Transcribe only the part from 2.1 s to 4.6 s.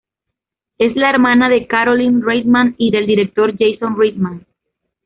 Reitman y del director Jason Reitman.